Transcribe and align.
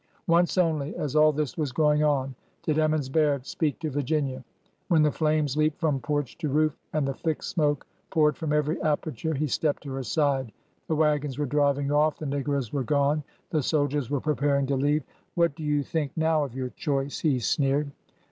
Once 0.25 0.57
only, 0.57 0.95
as 0.95 1.15
all 1.15 1.31
this 1.31 1.55
was 1.59 1.71
going 1.71 2.01
on, 2.03 2.33
did 2.63 2.79
Emmons 2.79 3.07
Baird 3.07 3.45
speak 3.45 3.77
to 3.81 3.91
Virginia. 3.91 4.43
When 4.87 5.03
the 5.03 5.11
flames 5.11 5.55
leaped 5.55 5.79
from 5.79 5.99
porch 5.99 6.35
to 6.39 6.49
roof 6.49 6.75
and 6.91 7.07
the 7.07 7.13
thick 7.13 7.43
smoke 7.43 7.85
poured 8.09 8.35
from 8.35 8.51
every 8.51 8.81
aperture, 8.81 9.35
he 9.35 9.45
stepped 9.45 9.83
to 9.83 9.91
her 9.93 10.01
side. 10.01 10.51
The 10.87 10.95
wagons 10.95 11.37
were 11.37 11.45
driving 11.45 11.91
off 11.91 12.17
—the 12.17 12.25
negroes 12.25 12.73
were 12.73 12.81
gone— 12.83 13.23
the 13.51 13.61
soldiers 13.61 14.09
were 14.09 14.21
preparing 14.21 14.65
to 14.65 14.75
leave.'' 14.75 15.03
What 15.35 15.53
do 15.53 15.61
you 15.61 15.83
think 15.83 16.13
now 16.15 16.43
of 16.45 16.55
your 16.55 16.69
choice?." 16.69 17.19
he 17.19 17.37
sneered. 17.37 17.91